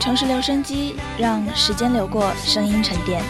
[0.00, 3.22] 城市留声机，让时间流过，声音沉淀。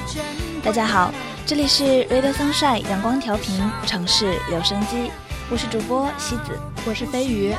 [0.63, 1.13] 大家好，
[1.45, 5.11] 这里是 Radio Sunshine 阳光调频城市留声机，
[5.51, 6.57] 我是主播西子，
[6.87, 7.53] 我是飞鱼。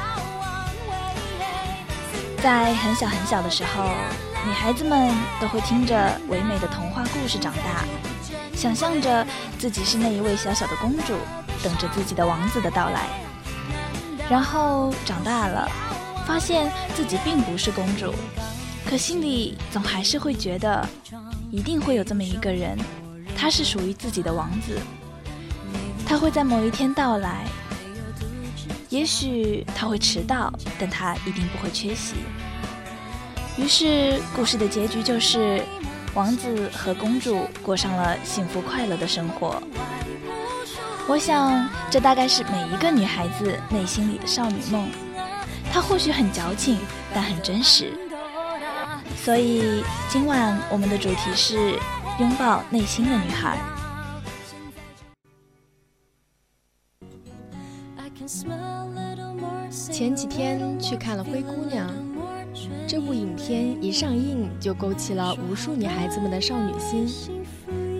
[2.42, 3.84] 在很小很小的时候，
[4.48, 7.84] 女孩子们都会听着唯美的童话故事长大，
[8.56, 9.28] 想象着
[9.60, 11.18] 自己是那一位小小的公主，
[11.62, 13.08] 等着自己的王子的到来。
[14.30, 15.70] 然后长大了，
[16.26, 18.16] 发现自己并不是公主，
[18.92, 20.86] 可心里总还是会觉得，
[21.50, 22.78] 一定会有这么一个人，
[23.38, 24.78] 他是属于自己的王子，
[26.06, 27.46] 他会在某一天到来，
[28.90, 32.16] 也许他会迟到，但他一定不会缺席。
[33.58, 35.64] 于是，故事的结局就是，
[36.14, 39.64] 王子和公主过上了幸福快乐的生活。
[41.08, 44.86] 我想，这大概是每一个女孩子内心里的少女梦。
[45.72, 46.78] 她或许很矫情，
[47.14, 47.94] 但很真实。
[49.24, 51.78] 所以，今晚我们的主题是
[52.20, 53.60] 拥抱内心的女孩。
[59.92, 61.88] 前几天去看了《灰姑娘》，
[62.88, 67.08] 这部影片一上映就勾起了无数女孩子们的少女心。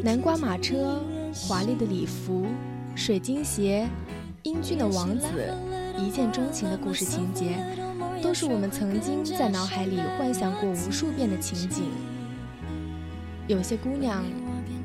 [0.04, 1.00] 南瓜马车，
[1.48, 2.48] 华丽的礼服。
[2.96, 3.88] 水晶鞋，
[4.42, 5.28] 英俊的王子，
[6.00, 7.64] 一见钟情的故事情节，
[8.22, 11.86] 都是我们曾经在脑海里幻想过无数遍的情景。
[13.48, 14.24] 有些姑娘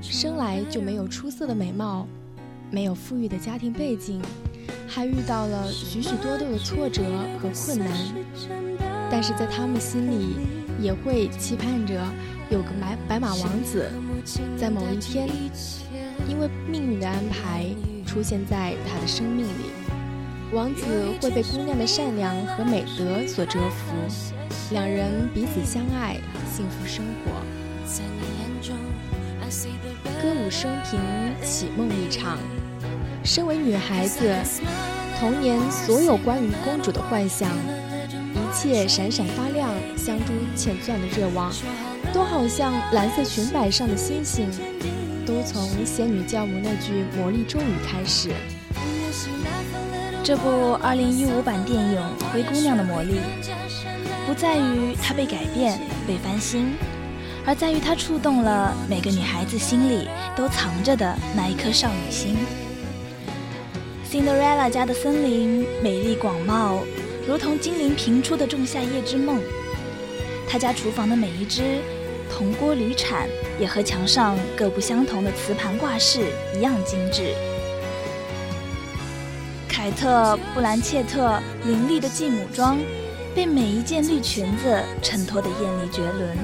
[0.01, 2.07] 生来就没有出色的美貌，
[2.71, 4.21] 没有富裕的家庭背景，
[4.89, 7.03] 还遇到了许许多多的挫折
[7.41, 7.89] 和困难，
[9.11, 10.37] 但是在她们心里
[10.81, 11.95] 也会期盼着
[12.51, 13.91] 有个白白马王子，
[14.57, 15.29] 在某一天，
[16.29, 17.67] 因为命运的安排。
[18.07, 19.75] 出现在他的生命里，
[20.53, 20.85] 王子
[21.21, 23.97] 会被姑娘的善良和美德所折服，
[24.71, 26.17] 两人彼此相爱，
[26.49, 27.33] 幸福生活。
[30.23, 31.01] 歌舞升平，
[31.43, 32.39] 启梦一场。
[33.25, 34.33] 身为女孩子，
[35.19, 37.51] 童年所有关于公主的幻想，
[38.09, 41.53] 一切闪闪发亮、镶珠嵌钻的热望，
[42.15, 44.49] 都好像蓝色裙摆上的星星。
[45.27, 48.31] 都从仙女教母那句魔力咒语开始。
[50.27, 52.01] 这部2015版电影
[52.33, 53.21] 《灰姑娘》的魔力，
[54.27, 56.75] 不在于它被改变、被翻新，
[57.47, 62.37] 而在于它触动了每个女孩子心里都藏着的那一颗少女心。
[64.11, 66.81] Cinderella 家的森林美丽广袤，
[67.25, 69.41] 如同精灵频出的仲夏夜之梦。
[70.49, 71.63] 她家厨房的每一只。
[72.29, 73.29] 铜锅铝铲
[73.61, 76.27] 也和墙上各不相同的瓷盘挂饰
[76.57, 77.33] 一样精致。
[79.87, 82.77] 凯特·布兰切特凌厉的继母装，
[83.37, 86.37] 被每一件绿裙子衬托得艳丽绝伦。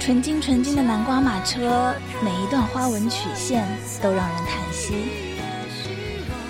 [0.00, 3.64] 纯金纯金的南瓜马车，每一段花纹曲线
[4.02, 4.92] 都让人叹息。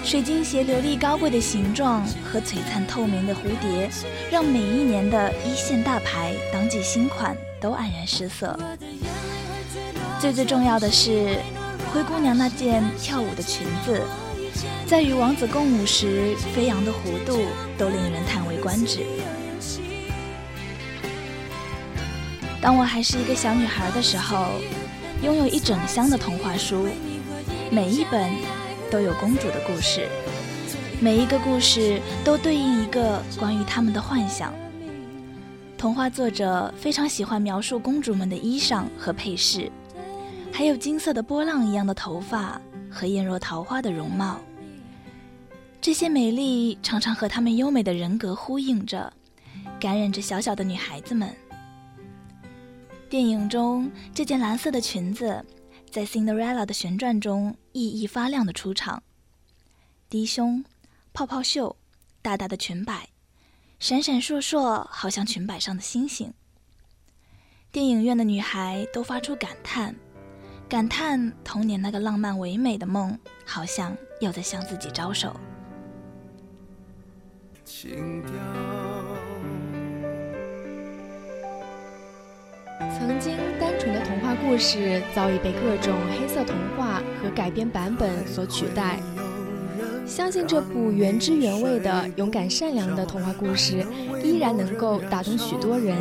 [0.03, 3.91] 水晶鞋流丽高贵的形状和璀璨透明的蝴蝶，
[4.31, 7.37] 让每一年的一线大牌当季新款。
[7.61, 8.59] 都黯然失色。
[10.19, 11.37] 最最重要的是，
[11.93, 14.01] 灰姑娘那件跳舞的裙子，
[14.87, 17.41] 在与王子共舞时飞扬的弧度，
[17.79, 19.01] 都令人叹为观止。
[22.61, 24.53] 当我还是一个小女孩的时候，
[25.23, 26.87] 拥有一整箱的童话书，
[27.71, 28.31] 每一本
[28.91, 30.07] 都有公主的故事，
[31.01, 34.53] 每一个故事都对应一个关于他们的幻想。
[35.79, 39.73] 童话作者非常喜欢描述公主们的衣裳和配饰，
[40.53, 42.61] 还有金色的波浪一样的头发
[42.91, 44.39] 和艳若桃花的容貌。
[45.83, 49.13] 这些美丽常常和她们优美的人格呼应着，
[49.81, 51.35] 感染着小小的女孩子们。
[53.11, 55.45] 电影中这件蓝色的裙子，
[55.91, 59.03] 在 Cinderella 的旋转中熠熠发亮的出场，
[60.09, 60.65] 低胸、
[61.13, 61.75] 泡泡袖、
[62.23, 63.09] 大大的裙摆。
[63.81, 66.33] 闪闪烁烁，好像裙摆上的星星。
[67.73, 69.97] 电影院的女孩都发出感叹，
[70.69, 75.35] 感叹童年那个浪漫唯美的梦，好像又在向自己招手。
[82.99, 88.99] 曾经单纯的童话故事，早已被各种黑色童话和改编版本所取代。
[90.07, 93.83] 相信这部原汁原味的勇敢善良的童话故事，
[94.23, 95.97] 依然能够打动许多人。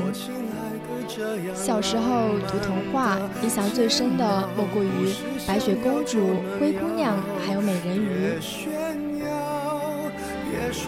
[1.56, 5.14] 小时候读童话，印象最深的莫过于
[5.48, 6.20] 白雪公主、
[6.60, 8.34] 灰姑娘，还有美人鱼。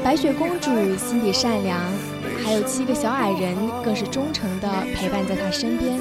[0.04, 1.80] 白雪公主心地善良，
[2.44, 6.00] 还有七个小矮人更是忠诚地陪伴在她身边。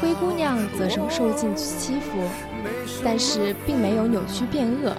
[0.00, 2.22] 灰姑娘则是受尽欺负，
[3.04, 4.94] 但是并没有扭曲变恶。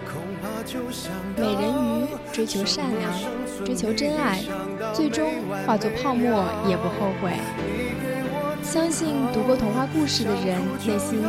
[1.35, 3.11] 美人鱼追求善良，
[3.65, 4.39] 追求真爱，
[4.93, 5.31] 最终
[5.65, 7.31] 化作泡沫也不后悔。
[8.61, 11.23] 相信读过童话故事的人，内心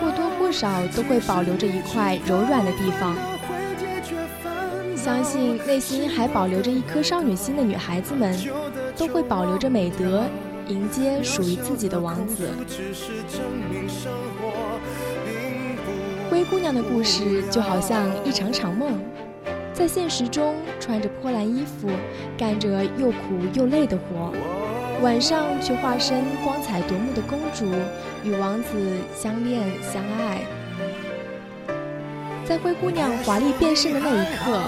[0.00, 3.14] 或多或少都会保留着一块柔软的地方。
[5.02, 8.32] 相信内心还保留着一颗少女心的女孩子们，
[8.96, 10.22] 都会保留着美德，
[10.68, 12.48] 迎接属于自己的王子。
[16.30, 18.92] 灰姑娘的故事就好像一场场梦，
[19.72, 21.88] 在现实中穿着破烂衣服，
[22.38, 23.16] 干着又苦
[23.54, 24.32] 又累的活，
[25.02, 27.66] 晚上却化身光彩夺目的公主，
[28.22, 28.68] 与王子
[29.16, 30.42] 相恋相爱。
[32.44, 34.60] 在灰姑娘华丽变身的那一刻，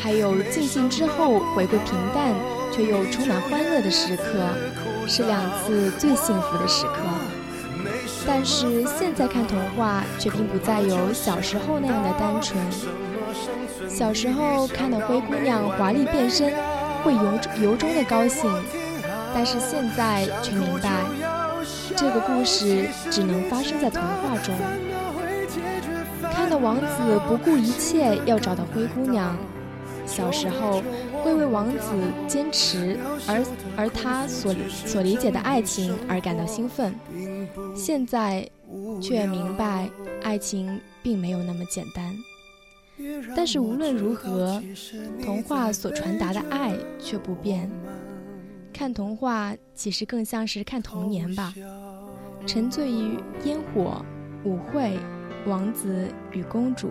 [0.00, 2.32] 还有尽兴之后回归平淡
[2.72, 4.24] 却又充满欢乐的时刻，
[5.06, 6.92] 是两次最幸福的时刻。
[8.26, 12.58] 但是现在看童话，却并不再有小时候那样的单纯。
[13.88, 16.52] 小时候看到灰姑娘华丽变身，
[17.02, 18.50] 会由由衷的高兴；
[19.34, 21.04] 但是现在却明白，
[21.96, 24.54] 这个故事只能发生在童话中。
[26.32, 29.36] 看到王子不顾一切要找到灰姑娘。
[30.08, 30.82] 小时候
[31.22, 31.92] 会为王子
[32.26, 33.44] 坚持而
[33.76, 36.92] 而他所所理解的爱情而感到兴奋，
[37.76, 38.48] 现在
[39.00, 39.88] 却明白
[40.22, 42.16] 爱情并没有那么简单。
[43.36, 44.60] 但是无论如何，
[45.22, 47.70] 童话所传达的爱却不变。
[48.72, 51.54] 看童话其实更像是看童年吧，
[52.46, 54.04] 沉醉于烟火、
[54.44, 54.98] 舞会、
[55.46, 56.90] 王子与公主。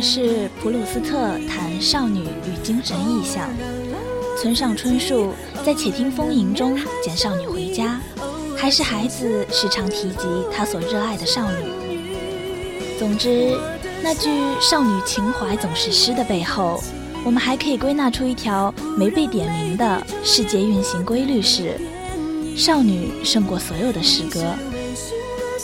[0.00, 3.50] 是普鲁斯特谈少女与精神意象，
[4.40, 8.00] 村上春树在《且听风吟》中捡少女回家，
[8.56, 11.70] 还是孩子时常提及他所热爱的少女。
[12.98, 13.56] 总之，
[14.02, 14.30] 那句
[14.60, 16.82] “少女情怀总是诗”的背后，
[17.24, 21.78] 我们还可以归纳出一条没被点名的世界运行规律：是
[22.56, 24.54] 少女胜过所有的诗歌。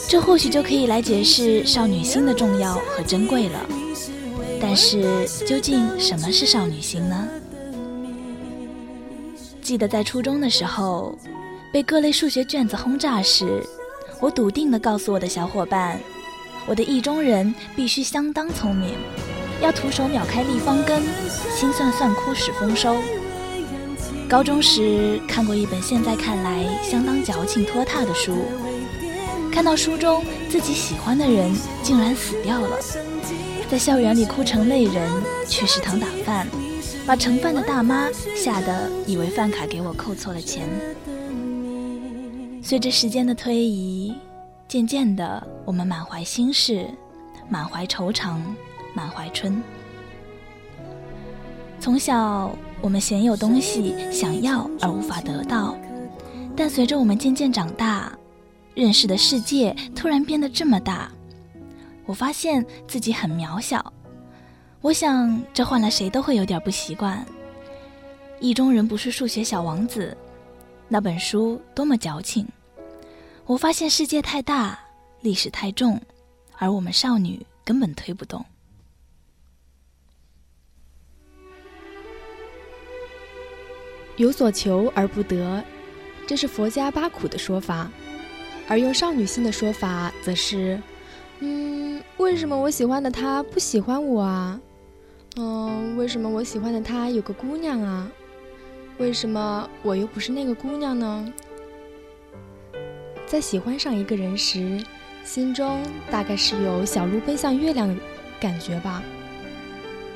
[0.07, 3.59] 这或许就可以来解释少女心的重要和珍贵了。
[4.59, 7.27] 但是，究竟什么是少女心呢？
[9.61, 11.17] 记得在初中的时候，
[11.71, 13.61] 被各类数学卷子轰炸时，
[14.19, 15.99] 我笃定地告诉我的小伙伴，
[16.65, 18.95] 我的意中人必须相当聪明，
[19.61, 21.01] 要徒手秒开立方根，
[21.55, 22.97] 心算算哭始丰收。
[24.29, 28.45] 高中时看过一本现在看来相当矫情拖沓的书。
[29.51, 31.51] 看到书中自己喜欢的人
[31.81, 32.77] 竟然死掉了，
[33.69, 35.11] 在校园里哭成泪人，
[35.45, 36.47] 去食堂打饭，
[37.05, 40.69] 把盛饭的大妈吓得以为饭卡给我扣错了钱。
[42.63, 44.15] 随着时间的推移，
[44.69, 46.89] 渐渐的，我们满怀心事，
[47.49, 48.37] 满怀惆怅，
[48.93, 49.61] 满怀春。
[51.79, 52.49] 从小，
[52.81, 55.77] 我们鲜有东西想要而无法得到，
[56.55, 58.11] 但随着我们渐渐长大。
[58.75, 61.11] 认识的世界突然变得这么大，
[62.07, 63.93] 我发现自己很渺小。
[64.81, 67.23] 我想，这换了谁都会有点不习惯。
[68.39, 70.15] 意中人不是数学小王子，
[70.87, 72.47] 那本书多么矫情。
[73.45, 74.79] 我发现世界太大，
[75.21, 75.99] 历史太重，
[76.57, 78.43] 而我们少女根本推不动。
[84.15, 85.63] 有所求而不得，
[86.25, 87.89] 这是佛家八苦的说法。
[88.67, 90.81] 而用少女心的说法，则是，
[91.39, 94.59] 嗯，为什么我喜欢的他不喜欢我啊？
[95.37, 98.09] 嗯，为什么我喜欢的他有个姑娘啊？
[98.97, 101.31] 为什么我又不是那个姑娘呢？
[103.27, 104.83] 在喜欢上一个人时，
[105.23, 105.79] 心中
[106.09, 107.95] 大概是有小鹿奔向月亮的
[108.39, 109.03] 感觉吧。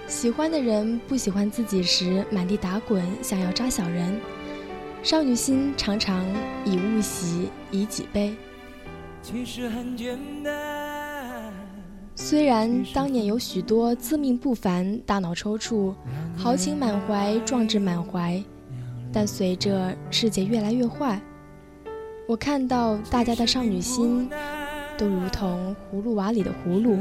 [0.08, 4.20] 喜欢的人不喜欢自己时，满地打滚，想要扎小人。
[5.04, 6.26] 少女心常常
[6.66, 8.36] 以物喜，以己悲。
[9.22, 10.54] 其实很简单
[12.24, 15.92] 虽然当年有许多自命不凡、大脑抽搐、
[16.38, 18.42] 豪情满怀、壮志满怀，
[19.12, 21.20] 但随着世界越来越坏，
[22.28, 24.30] 我看到大家的少女心
[25.00, 27.00] 都如同葫芦娃里的葫芦，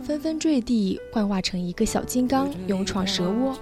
[0.00, 3.54] 纷纷坠地，幻化成一个小金刚，勇闯蛇窝。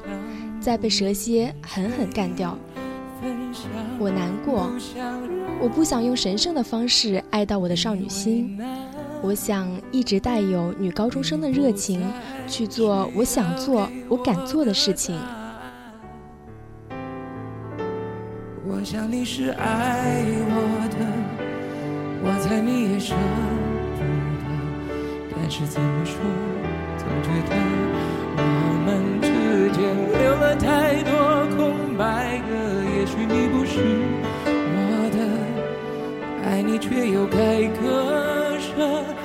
[0.60, 2.56] 再被蛇蝎狠狠干掉。
[3.98, 4.70] 我难过，
[5.60, 8.58] 我不想用神圣的方式爱到我的少女心，
[9.22, 12.00] 我想一直带有女高中生的热情，
[12.46, 15.18] 去做我想做、我敢做的事情。
[18.68, 20.54] 我想你是爱我
[20.94, 20.96] 的，
[22.22, 23.18] 我猜你也舍不
[23.98, 24.04] 得，
[25.34, 26.14] 但是怎么说，
[26.98, 27.56] 总觉得
[28.38, 28.40] 我
[28.84, 28.86] 们
[29.20, 29.26] 之
[29.72, 29.82] 间
[30.20, 31.10] 留了太多
[31.56, 32.50] 空白格。
[32.96, 33.74] 也许你不是
[34.52, 35.18] 我的，
[36.48, 38.35] 爱你却又该割
[38.76, 39.15] 了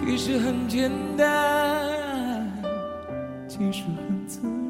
[0.00, 2.50] 其实很简单，
[3.46, 4.69] 其实很自然。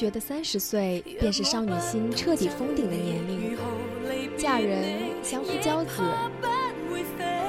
[0.00, 3.54] 觉得三十岁便是少女心彻底封顶的年龄，
[4.34, 6.02] 嫁人、相夫教子、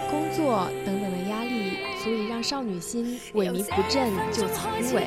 [0.10, 5.04] 工作等等的压力，足以让少女心萎靡不振，就此枯萎。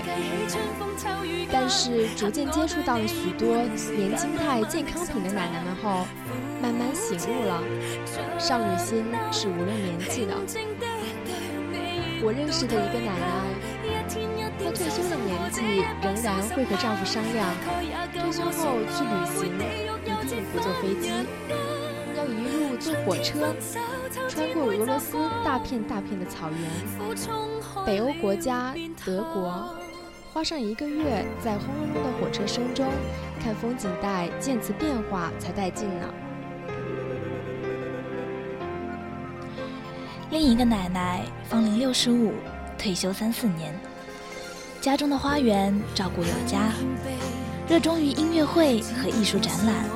[1.53, 3.59] 但是逐渐接触到了许多
[3.95, 6.07] 年轻态健康品的奶奶们后，
[6.63, 7.63] 慢慢醒悟了，
[8.39, 10.35] 少女心是无论年纪的。
[12.23, 13.29] 我认识的一个奶奶，
[14.65, 15.14] 她退休的
[15.55, 17.49] 年纪仍然会和丈夫商量，
[18.13, 19.55] 退休后去旅行
[20.03, 21.11] 一定不坐飞机，
[22.17, 23.55] 要一路坐火车，
[24.29, 29.77] 穿过俄罗斯大片大片的草原，北欧国家德国，
[30.33, 32.91] 花上一个月在轰隆隆的火车声中
[33.41, 36.13] 看风景带渐次变化才带劲呢。
[40.31, 42.33] 另一个奶奶芳龄六十五，
[42.77, 43.73] 退休三四年，
[44.85, 46.69] 家中的花园照顾有加，
[47.67, 49.87] 热衷于音乐会和艺术展览，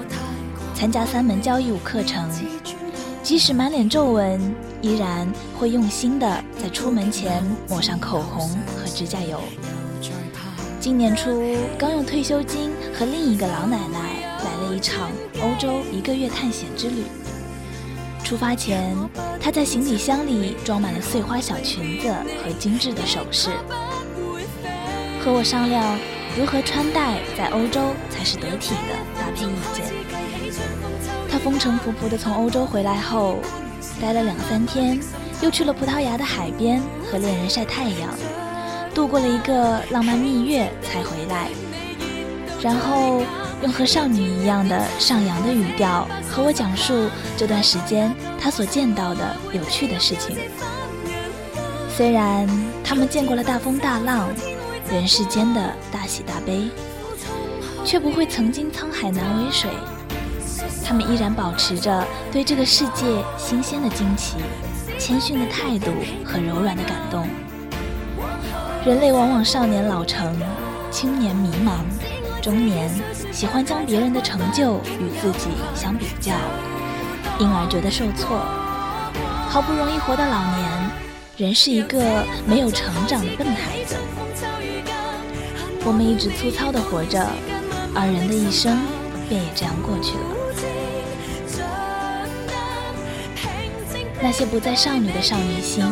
[0.74, 2.26] 参加三门交谊舞课程，
[3.22, 4.40] 即使满脸皱纹，
[4.80, 9.38] 依然会用心的在出门前抹上口红和指甲油。
[10.80, 15.10] 今年初刚用退休金和另一个老奶奶来了一场
[15.42, 17.04] 欧洲一个月探险之旅。
[18.24, 18.96] 出发前，
[19.38, 22.10] 她在行李箱里装满了碎花小裙子
[22.42, 23.50] 和精致的首饰，
[25.20, 25.98] 和我商量
[26.38, 29.84] 如何穿戴在欧洲才是得体的搭配意见。
[31.30, 33.38] 他风尘仆仆地从欧洲回来后，
[34.00, 34.98] 待了两三天，
[35.40, 38.14] 又去了葡萄牙的海边和恋人晒太阳，
[38.94, 41.48] 度过了一个浪漫蜜月才回来，
[42.62, 43.22] 然后。
[43.60, 50.36] 用和少女一样的上扬的语调和我讲述这段时间他所见到的有趣的事情。
[51.88, 52.48] 虽然
[52.84, 54.28] 他们见过了大风大浪、
[54.90, 55.60] 人世间的
[55.92, 56.70] 大喜大悲，
[57.84, 59.70] 却不会曾经沧海难为水。
[60.84, 63.04] 他们依然保持着对这个世界
[63.36, 64.36] 新鲜的惊奇、
[64.98, 65.92] 谦逊的态度
[66.24, 67.28] 和柔软的感动。
[68.86, 70.34] 人类往往少年老成，
[70.90, 71.80] 青年迷茫。
[72.40, 72.88] 中年
[73.30, 76.32] 喜欢将别人的成就与自己相比较，
[77.38, 78.38] 因而觉得受挫。
[79.50, 80.90] 好不容易活到老年，
[81.36, 83.96] 仍是一个没有成长的笨孩子。
[85.88, 87.26] 我们一直粗糙的活着，
[87.94, 88.78] 而人的一生
[89.26, 90.20] 便也这样过去了。
[94.20, 95.82] 那些不再少女的少女心，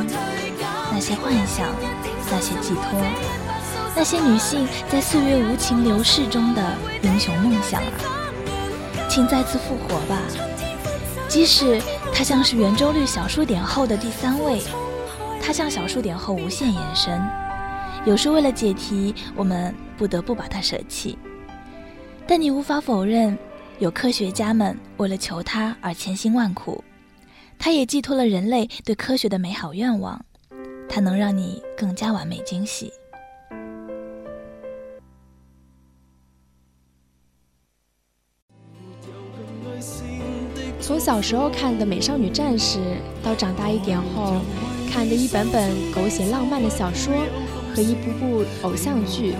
[0.92, 1.70] 那些幻想，
[2.30, 3.00] 那些寄托，
[3.96, 6.62] 那些女性在岁月无情流逝中的
[7.00, 7.88] 英雄梦想啊！
[9.08, 10.18] 请再次复活吧，
[11.26, 11.80] 即使
[12.12, 14.60] 它像是圆周率小数点后的第三位，
[15.42, 17.18] 它向小数点后无限延伸。
[18.06, 21.18] 有时为了解题，我们不得不把它舍弃，
[22.24, 23.36] 但你无法否认，
[23.80, 26.82] 有科学家们为了求它而千辛万苦。
[27.58, 30.24] 它也寄托了人类对科学的美好愿望，
[30.88, 32.92] 它能让你更加完美惊喜。
[40.80, 42.78] 从小时候看的《美少女战士》，
[43.24, 44.36] 到长大一点后
[44.92, 47.12] 看的一本本狗血浪漫的小说
[47.76, 49.34] 和一部部偶像剧，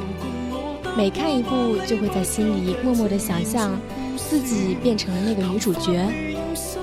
[0.95, 3.81] 每看一部就会在心里默默的想象
[4.15, 6.07] 自己变成了那个女主角。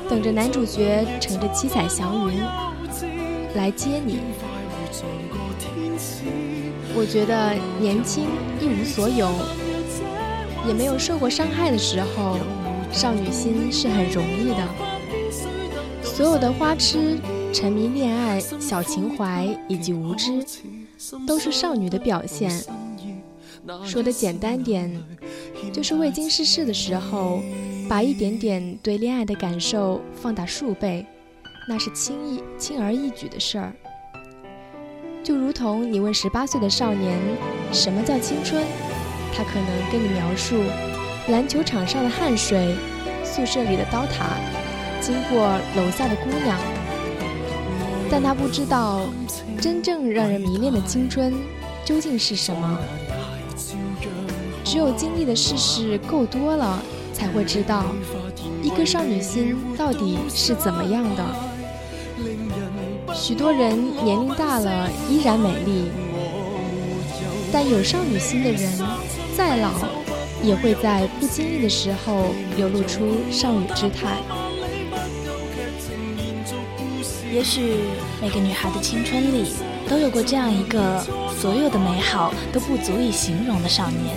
[0.10, 2.40] 等着男主角乘着七彩祥云
[3.54, 4.18] 来接你。
[6.96, 8.26] 我觉得年轻
[8.60, 9.30] 一无所有，
[10.68, 12.40] 也没有受过伤害的时候，
[12.92, 14.68] 少女心是很容易的。
[16.04, 17.20] 所有的花痴、
[17.54, 20.44] 沉迷恋爱、小情怀以及无知，
[21.28, 22.52] 都是少女的表现。
[23.86, 24.92] 说的简单点，
[25.72, 27.42] 就是未经世事的时候。
[27.90, 31.06] 把一点点对恋爱的感受放大数倍，
[31.68, 33.74] 那是轻易轻而易举的事儿。
[35.22, 37.20] 就如同你问十八岁的少年
[37.74, 38.64] 什么叫青春，
[39.36, 40.64] 他可能跟你描述
[41.28, 42.74] 篮球场上的汗水、
[43.26, 44.38] 宿舍里的刀塔、
[45.02, 46.58] 经过楼下的姑娘，
[48.14, 49.02] 但他不知道
[49.60, 51.34] 真正让人迷恋的青春
[51.84, 52.80] 究竟是什么。
[54.64, 56.80] 只有经历的事事够多了。
[57.14, 57.86] 才会知道
[58.62, 61.24] 一颗少女心到底是怎么样的。
[63.14, 65.86] 许多人年龄大了依然美丽，
[67.52, 68.68] 但有少女心的人
[69.38, 69.72] 再老，
[70.44, 74.18] 也会在不经意的时候流露出少女姿态。
[77.32, 77.76] 也许
[78.24, 79.52] 每个女孩的青春里
[79.90, 81.06] 都有过这样一个
[81.42, 84.16] 所有的美好都不足以形容的少年，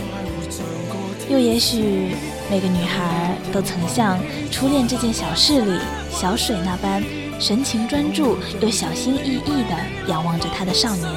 [1.28, 2.14] 又也许。
[2.48, 4.16] 每个女孩都曾像
[4.52, 7.02] 初恋这件小事里小水那般
[7.40, 11.10] 神情专注又小心翼翼地仰望着他的少年，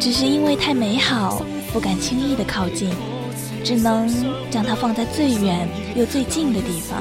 [0.00, 2.90] 只是因为太美好，不敢轻易地靠近，
[3.62, 4.12] 只能
[4.50, 7.00] 将它放在最远又最近的地方。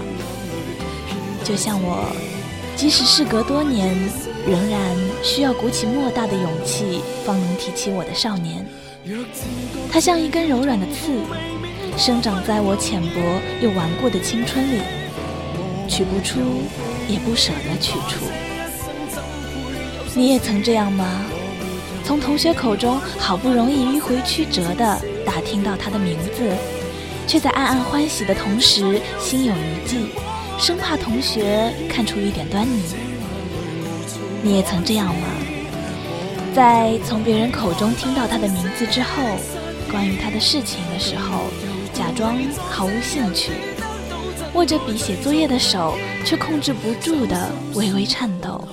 [1.44, 2.06] 就像我，
[2.78, 3.98] 即使事隔多年，
[4.46, 4.80] 仍然
[5.24, 8.64] 需要鼓起莫大的勇气，方能提起我的少年。
[9.92, 11.12] 它像一根柔软的刺。
[11.98, 13.20] 生长在我浅薄
[13.60, 14.82] 又顽固的青春里，
[15.90, 16.40] 取不出，
[17.10, 18.24] 也不舍得取出。
[20.14, 21.26] 你也曾这样吗？
[22.06, 26.56] 从同学口中好不容易迂回曲折地打听到他的名字，
[27.26, 29.98] 却在暗暗欢喜的同时心有余悸，
[30.58, 32.82] 生怕同学看出一点端倪。
[34.42, 35.28] 你也曾这样吗？
[36.54, 39.24] 在从别人口中听到他的名字之后，
[39.92, 41.46] 关于他的事情的时候。
[41.94, 42.38] 假装
[42.70, 43.52] 毫无兴趣，
[44.54, 48.64] 握着笔写作业的手却控制不住的微微颤抖。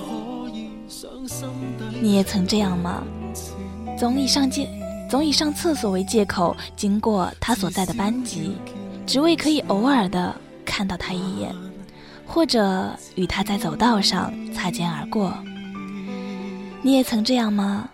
[1.99, 3.01] 你也曾这样吗？
[3.97, 4.69] 总以上借，
[5.09, 8.55] 总以上厕所为借口经过他所在的班级，
[9.07, 11.51] 只为可以偶尔的看到他一眼，
[12.25, 15.33] 或者与他在走道上擦肩而过。
[16.81, 17.89] 你也曾这样吗？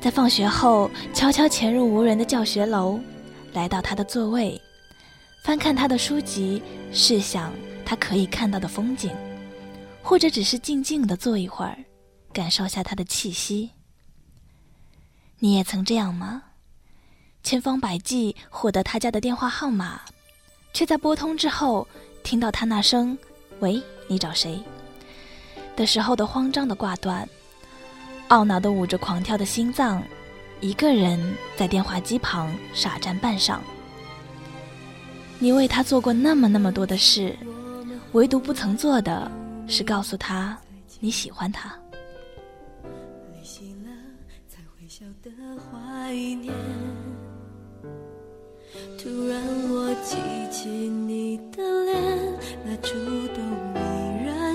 [0.00, 2.98] 在放学后悄悄潜入无人的教学楼。
[3.52, 4.60] 来到他的座位，
[5.42, 7.52] 翻看他的书籍，试想
[7.84, 9.10] 他可以看到的风景，
[10.02, 11.76] 或者只是静静的坐一会儿，
[12.32, 13.70] 感受下他的气息。
[15.40, 16.44] 你也曾这样吗？
[17.42, 20.02] 千方百计获得他家的电话号码，
[20.72, 21.88] 却在拨通之后
[22.22, 23.18] 听到他那声
[23.60, 24.60] “喂，你找谁”
[25.76, 27.26] 的时候的慌张的挂断，
[28.28, 30.02] 懊恼的捂着狂跳的心脏。
[30.60, 31.18] 一个人
[31.56, 33.58] 在电话机旁傻站半晌，
[35.38, 37.34] 你为他做过那么那么多的事，
[38.12, 39.30] 唯独不曾做的
[39.66, 40.58] 是告诉他
[40.98, 41.74] 你喜欢他。
[48.98, 50.16] 突然我记
[50.50, 52.94] 起你的脸，那触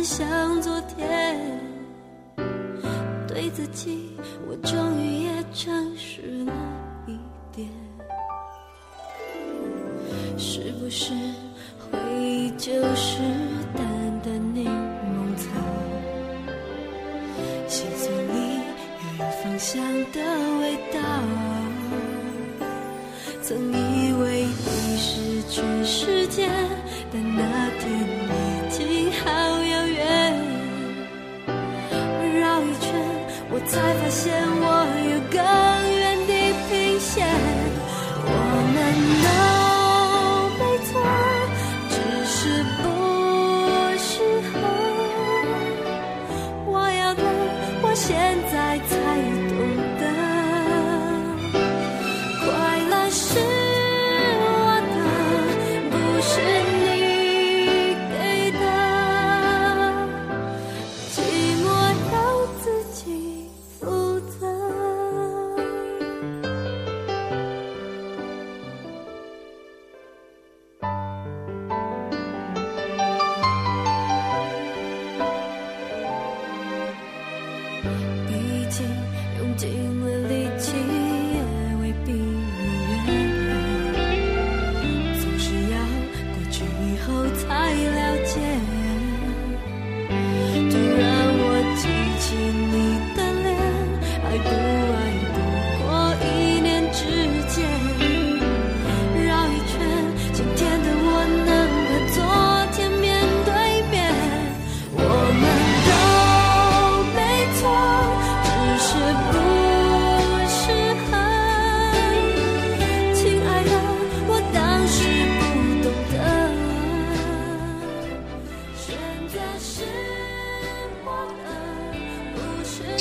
[0.06, 1.60] 像昨天，
[3.28, 4.16] 对自己，
[4.48, 6.54] 我终于也诚实了
[7.08, 7.18] 一
[7.52, 7.68] 点。
[10.38, 11.12] 是不是
[11.80, 13.18] 回忆就是
[13.76, 13.84] 淡
[14.24, 15.50] 淡柠檬草？
[17.68, 18.60] 心碎里
[19.18, 19.82] 又有芳香
[20.14, 20.22] 的
[20.62, 21.00] 味道。
[23.42, 26.48] 曾以为你是全世界，
[27.12, 28.25] 但那天。
[33.66, 34.95] 才发现我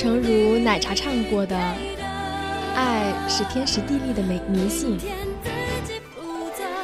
[0.04, 1.56] 诚如奶茶唱过的，
[2.76, 4.98] 爱是天时地利的迷迷信。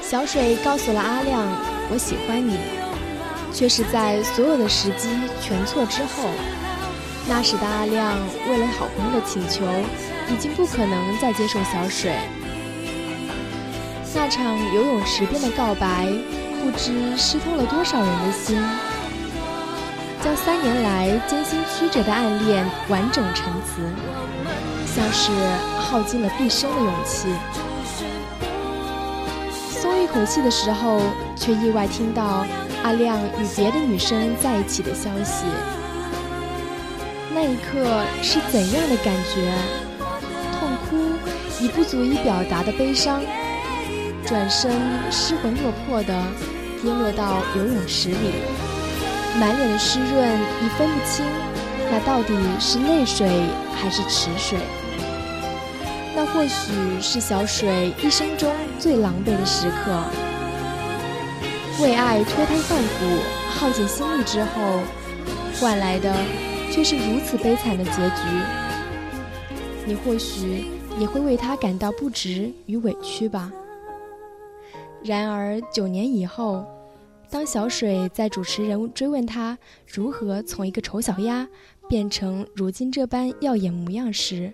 [0.00, 1.46] 小水告诉了阿亮
[1.92, 2.56] ：“我喜欢你。”
[3.52, 6.30] 却是在所有的时机全错之后，
[7.28, 8.16] 那时的阿亮
[8.48, 9.66] 为了好朋友的请求，
[10.32, 12.14] 已经不可能再接受小水。
[14.14, 16.08] 那场游泳池边的告白，
[16.62, 18.58] 不知湿透了多少人的心，
[20.22, 23.80] 将三年来艰辛曲折的暗恋完整陈词，
[24.86, 25.32] 像是
[25.78, 27.28] 耗尽了毕生的勇气。
[29.50, 31.00] 松一口气的时候，
[31.34, 32.44] 却意外听到
[32.82, 35.46] 阿亮与别的女生在一起的消息。
[37.32, 39.50] 那一刻是怎样的感觉？
[40.58, 41.16] 痛哭
[41.64, 43.22] 已不足以表达的悲伤，
[44.26, 44.70] 转身
[45.10, 46.14] 失魂落魄的
[46.82, 48.34] 跌落到游泳池里，
[49.38, 51.24] 满脸的湿润已分不清，
[51.90, 53.28] 那到底是泪水
[53.74, 54.58] 还是池水？
[56.14, 60.02] 那或许是小水一生中最狼狈的时刻。
[61.80, 64.80] 为爱脱胎换骨，耗尽心力之后，
[65.58, 66.12] 换来的
[66.70, 68.22] 却是如此悲惨的结局。
[69.86, 70.66] 你或许
[70.98, 73.50] 也会为他感到不值与委屈吧。
[75.02, 76.66] 然而九年以后，
[77.30, 81.48] 当小水在主持人追问他如何从一个丑小鸭
[81.88, 84.52] 变成如今这般耀眼模样时，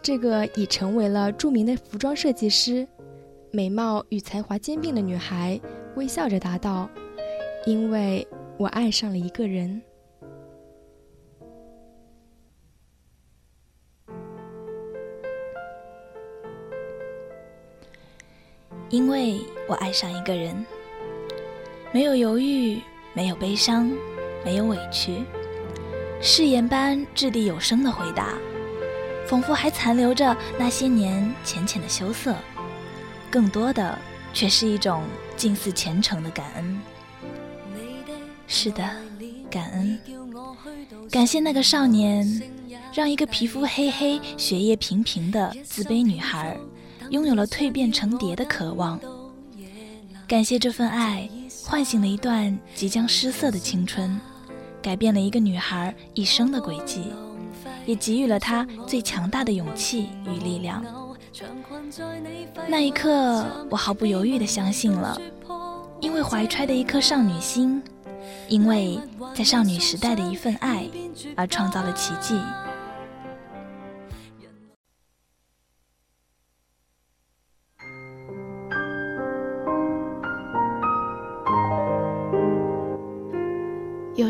[0.00, 2.86] 这个已成为了著名的服装设计师、
[3.50, 5.60] 美貌与才华兼并的女孩，
[5.96, 6.88] 微笑着答道
[7.66, 8.26] ：“因为
[8.58, 9.82] 我爱上了一个人。”
[18.88, 20.64] 因为我爱上一个人，
[21.96, 22.78] 没有犹豫，
[23.14, 23.90] 没有悲伤，
[24.44, 25.24] 没有委屈，
[26.20, 28.34] 誓言般掷地有声的回答，
[29.26, 32.36] 仿佛还残留着那些年浅浅的羞涩，
[33.30, 33.98] 更多的
[34.34, 35.04] 却是一种
[35.38, 36.78] 近似虔诚的感恩。
[38.46, 38.84] 是的，
[39.50, 39.98] 感恩，
[41.10, 42.42] 感谢那个少年，
[42.92, 46.58] 让一个皮肤黑黑、血液平平的自卑女孩。
[47.08, 49.00] 拥有了蜕变成蝶的渴望。
[50.28, 51.28] 感谢这份爱，
[51.64, 54.20] 唤醒了一段即将失色的青春，
[54.82, 57.12] 改变了一个女孩一生的轨迹，
[57.84, 60.84] 也给予了她最强大的勇气与力量。
[62.66, 65.16] 那一刻，我毫不犹豫地相信了，
[66.00, 67.80] 因为怀揣的一颗少女心，
[68.48, 68.98] 因为
[69.32, 70.88] 在少女时代的一份爱，
[71.36, 72.34] 而创造了奇迹。